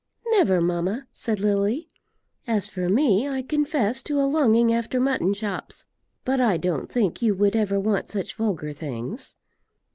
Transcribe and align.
"Never, 0.31 0.61
mamma," 0.61 1.07
said 1.11 1.39
Lily. 1.39 1.87
"As 2.47 2.67
for 2.67 2.89
me, 2.89 3.27
I 3.27 3.43
confess 3.43 4.01
to 4.01 4.19
a 4.19 4.25
longing 4.25 4.73
after 4.73 4.99
mutton 4.99 5.31
chops; 5.31 5.85
but 6.25 6.41
I 6.41 6.57
don't 6.57 6.91
think 6.91 7.21
you 7.21 7.35
would 7.35 7.55
ever 7.55 7.79
want 7.79 8.09
such 8.09 8.33
vulgar 8.33 8.73
things." 8.73 9.35